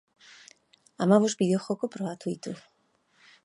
Hamabost 1.05 1.39
bideojoko 1.43 1.91
probatu 1.97 2.33
ditu. 2.35 2.59